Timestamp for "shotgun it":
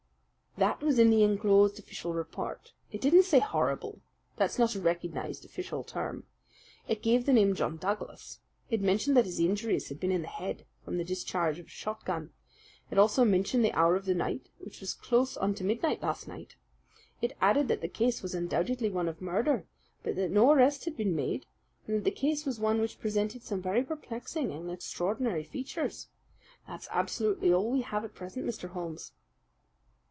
11.69-12.97